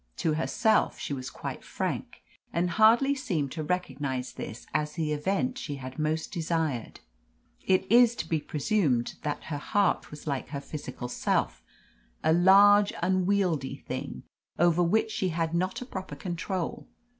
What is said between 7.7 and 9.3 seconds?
is to be presumed